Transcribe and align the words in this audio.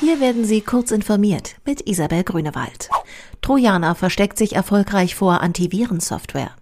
Hier 0.00 0.20
werden 0.20 0.44
Sie 0.44 0.60
kurz 0.60 0.92
informiert 0.92 1.56
mit 1.64 1.88
Isabel 1.88 2.22
Grünewald. 2.22 2.88
Trojaner 3.42 3.96
versteckt 3.96 4.38
sich 4.38 4.54
erfolgreich 4.54 5.16
vor 5.16 5.40
Antivirensoftware. 5.40 6.52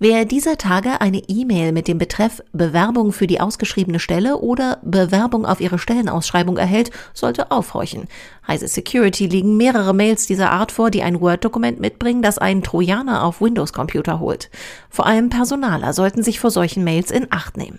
Wer 0.00 0.24
dieser 0.24 0.58
Tage 0.58 1.00
eine 1.00 1.22
E-Mail 1.28 1.72
mit 1.72 1.88
dem 1.88 1.98
Betreff 1.98 2.42
Bewerbung 2.52 3.12
für 3.12 3.26
die 3.26 3.40
ausgeschriebene 3.40 3.98
Stelle 3.98 4.38
oder 4.38 4.78
Bewerbung 4.82 5.46
auf 5.46 5.60
ihre 5.60 5.78
Stellenausschreibung 5.78 6.58
erhält, 6.58 6.90
sollte 7.14 7.50
aufhorchen. 7.50 8.08
Heise 8.46 8.68
Security 8.68 9.26
liegen 9.26 9.56
mehrere 9.56 9.94
Mails 9.94 10.26
dieser 10.26 10.50
Art 10.50 10.72
vor, 10.72 10.90
die 10.90 11.02
ein 11.02 11.20
Word-Dokument 11.20 11.80
mitbringen, 11.80 12.22
das 12.22 12.38
einen 12.38 12.62
Trojaner 12.62 13.24
auf 13.24 13.40
Windows-Computer 13.40 14.20
holt. 14.20 14.50
Vor 14.90 15.06
allem 15.06 15.30
Personaler 15.30 15.92
sollten 15.92 16.22
sich 16.22 16.40
vor 16.40 16.50
solchen 16.50 16.84
Mails 16.84 17.10
in 17.10 17.28
Acht 17.30 17.56
nehmen. 17.56 17.78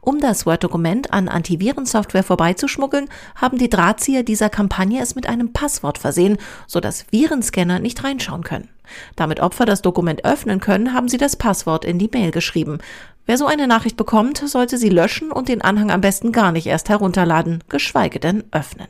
Um 0.00 0.20
das 0.20 0.46
Word-Dokument 0.46 1.12
an 1.12 1.28
Antivirensoftware 1.28 2.22
vorbeizuschmuggeln, 2.22 3.08
haben 3.34 3.58
die 3.58 3.68
Drahtzieher 3.68 4.22
dieser 4.22 4.48
Kampagne 4.48 5.02
es 5.02 5.14
mit 5.14 5.28
einem 5.28 5.52
Passwort 5.52 5.98
versehen, 5.98 6.38
sodass 6.66 7.04
Virenscanner 7.10 7.80
nicht 7.80 8.02
reinschauen 8.02 8.44
können. 8.44 8.68
Damit 9.14 9.40
Opfer 9.40 9.66
das 9.66 9.82
Dokument 9.82 10.24
öffnen 10.24 10.60
können, 10.60 10.92
haben 10.92 11.08
sie 11.08 11.18
das 11.18 11.36
Passwort 11.36 11.84
in 11.84 11.98
die 11.98 12.10
Mail 12.12 12.30
geschrieben. 12.30 12.78
Wer 13.26 13.38
so 13.38 13.46
eine 13.46 13.66
Nachricht 13.66 13.96
bekommt, 13.96 14.38
sollte 14.38 14.78
sie 14.78 14.88
löschen 14.88 15.32
und 15.32 15.48
den 15.48 15.62
Anhang 15.62 15.90
am 15.90 16.00
besten 16.00 16.32
gar 16.32 16.52
nicht 16.52 16.66
erst 16.66 16.88
herunterladen, 16.88 17.64
geschweige 17.68 18.20
denn 18.20 18.44
öffnen. 18.52 18.86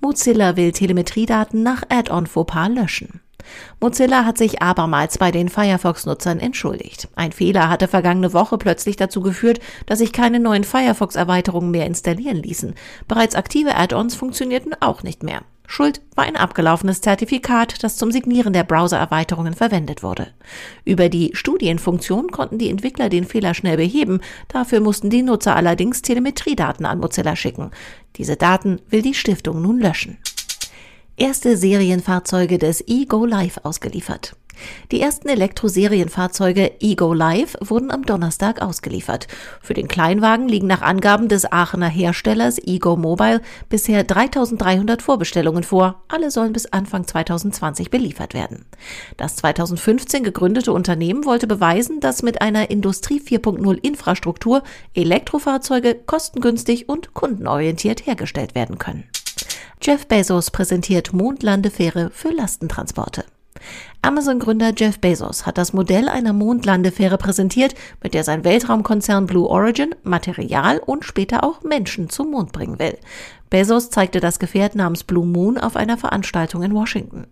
Mozilla 0.00 0.56
will 0.56 0.72
Telemetriedaten 0.72 1.62
nach 1.62 1.82
Add-on-Fauxpas 1.90 2.68
löschen. 2.68 3.20
Mozilla 3.80 4.24
hat 4.24 4.38
sich 4.38 4.62
abermals 4.62 5.18
bei 5.18 5.30
den 5.30 5.48
Firefox-Nutzern 5.48 6.40
entschuldigt. 6.40 7.08
Ein 7.16 7.32
Fehler 7.32 7.68
hatte 7.68 7.88
vergangene 7.88 8.32
Woche 8.32 8.58
plötzlich 8.58 8.96
dazu 8.96 9.20
geführt, 9.20 9.60
dass 9.86 9.98
sich 9.98 10.12
keine 10.12 10.40
neuen 10.40 10.64
Firefox-Erweiterungen 10.64 11.70
mehr 11.70 11.86
installieren 11.86 12.36
ließen. 12.36 12.74
Bereits 13.08 13.34
aktive 13.34 13.76
Add-ons 13.76 14.14
funktionierten 14.14 14.74
auch 14.80 15.02
nicht 15.02 15.22
mehr. 15.22 15.42
Schuld 15.72 16.00
war 16.16 16.24
ein 16.24 16.34
abgelaufenes 16.34 17.00
Zertifikat, 17.00 17.84
das 17.84 17.96
zum 17.96 18.10
Signieren 18.10 18.52
der 18.52 18.64
Browser-Erweiterungen 18.64 19.54
verwendet 19.54 20.02
wurde. 20.02 20.32
Über 20.84 21.08
die 21.08 21.30
Studienfunktion 21.32 22.32
konnten 22.32 22.58
die 22.58 22.70
Entwickler 22.70 23.08
den 23.08 23.24
Fehler 23.24 23.54
schnell 23.54 23.76
beheben, 23.76 24.20
dafür 24.48 24.80
mussten 24.80 25.10
die 25.10 25.22
Nutzer 25.22 25.54
allerdings 25.54 26.02
Telemetriedaten 26.02 26.86
an 26.86 26.98
Mozilla 26.98 27.36
schicken. 27.36 27.70
Diese 28.16 28.34
Daten 28.34 28.80
will 28.88 29.02
die 29.02 29.14
Stiftung 29.14 29.62
nun 29.62 29.78
löschen. 29.78 30.18
Erste 31.16 31.56
Serienfahrzeuge 31.56 32.58
des 32.58 32.82
eGo 32.88 33.24
Live 33.24 33.60
ausgeliefert. 33.62 34.34
Die 34.92 35.00
ersten 35.00 35.28
Elektroserienfahrzeuge 35.28 36.80
Ego 36.80 37.14
Live 37.14 37.56
wurden 37.60 37.90
am 37.90 38.04
Donnerstag 38.04 38.62
ausgeliefert. 38.62 39.28
Für 39.60 39.74
den 39.74 39.88
Kleinwagen 39.88 40.48
liegen 40.48 40.66
nach 40.66 40.82
Angaben 40.82 41.28
des 41.28 41.50
Aachener 41.50 41.88
Herstellers 41.88 42.58
Ego 42.58 42.96
Mobile 42.96 43.40
bisher 43.68 44.04
3300 44.04 45.02
Vorbestellungen 45.02 45.62
vor. 45.62 46.02
Alle 46.08 46.30
sollen 46.30 46.52
bis 46.52 46.66
Anfang 46.66 47.06
2020 47.06 47.90
beliefert 47.90 48.34
werden. 48.34 48.66
Das 49.16 49.36
2015 49.36 50.24
gegründete 50.24 50.72
Unternehmen 50.72 51.24
wollte 51.24 51.46
beweisen, 51.46 52.00
dass 52.00 52.22
mit 52.22 52.42
einer 52.42 52.70
Industrie 52.70 53.20
4.0 53.20 53.78
Infrastruktur 53.82 54.62
Elektrofahrzeuge 54.94 55.94
kostengünstig 55.94 56.88
und 56.88 57.14
kundenorientiert 57.14 58.06
hergestellt 58.06 58.54
werden 58.54 58.78
können. 58.78 59.04
Jeff 59.82 60.06
Bezos 60.06 60.50
präsentiert 60.50 61.14
Mondlandefähre 61.14 62.10
für 62.12 62.30
Lastentransporte. 62.30 63.24
Amazon-Gründer 64.02 64.72
Jeff 64.76 64.98
Bezos 64.98 65.46
hat 65.46 65.58
das 65.58 65.72
Modell 65.72 66.08
einer 66.08 66.32
Mondlandefähre 66.32 67.18
präsentiert, 67.18 67.74
mit 68.02 68.14
der 68.14 68.24
sein 68.24 68.44
Weltraumkonzern 68.44 69.26
Blue 69.26 69.48
Origin 69.48 69.94
Material 70.02 70.78
und 70.78 71.04
später 71.04 71.44
auch 71.44 71.62
Menschen 71.62 72.08
zum 72.08 72.30
Mond 72.30 72.52
bringen 72.52 72.78
will. 72.78 72.96
Bezos 73.50 73.90
zeigte 73.90 74.20
das 74.20 74.38
Gefährt 74.38 74.74
namens 74.74 75.04
Blue 75.04 75.26
Moon 75.26 75.58
auf 75.58 75.76
einer 75.76 75.98
Veranstaltung 75.98 76.62
in 76.62 76.72
Washington. 76.72 77.26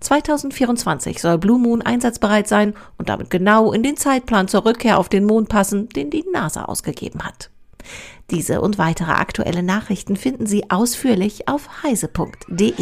2024 0.00 1.20
soll 1.20 1.36
Blue 1.38 1.58
Moon 1.58 1.82
einsatzbereit 1.82 2.48
sein 2.48 2.74
und 2.96 3.08
damit 3.08 3.28
genau 3.28 3.72
in 3.72 3.82
den 3.82 3.96
Zeitplan 3.96 4.48
zur 4.48 4.64
Rückkehr 4.64 4.98
auf 4.98 5.08
den 5.08 5.24
Mond 5.24 5.48
passen, 5.48 5.88
den 5.88 6.10
die 6.10 6.24
NASA 6.32 6.64
ausgegeben 6.64 7.22
hat. 7.22 7.50
Diese 8.30 8.60
und 8.60 8.78
weitere 8.78 9.12
aktuelle 9.12 9.62
Nachrichten 9.62 10.16
finden 10.16 10.46
Sie 10.46 10.70
ausführlich 10.70 11.48
auf 11.48 11.82
heise.de. 11.82 12.72